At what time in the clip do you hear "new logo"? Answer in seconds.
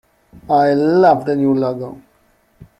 1.35-2.01